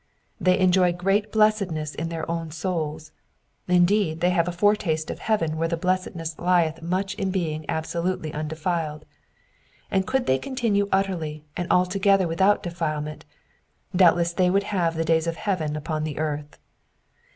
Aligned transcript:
They 0.39 0.57
enjoy 0.57 0.93
great 0.93 1.31
blessedness 1.31 1.93
in 1.93 2.09
their 2.09 2.27
own 2.27 2.49
souls; 2.49 3.11
indeed, 3.67 4.19
they 4.19 4.31
have 4.31 4.47
a 4.47 4.51
fore 4.51 4.75
taste 4.75 5.11
of 5.11 5.19
heaven 5.19 5.57
where 5.59 5.67
the 5.67 5.77
blessedness 5.77 6.39
lieth 6.39 6.81
much 6.81 7.13
in 7.19 7.29
being 7.29 7.67
absolutely 7.69 8.33
unde 8.33 8.57
filed; 8.57 9.05
and 9.91 10.07
could 10.07 10.25
they 10.25 10.39
continue 10.39 10.89
utterly 10.91 11.45
and 11.55 11.71
altogether 11.71 12.27
without 12.27 12.63
defilement, 12.63 13.25
doubtless 13.95 14.33
they 14.33 14.49
would 14.49 14.63
have 14.73 14.95
the 14.95 15.05
days 15.05 15.27
of 15.27 15.35
heaven 15.35 15.75
upon 15.75 16.03
the 16.03 16.17
earth. 16.17 16.57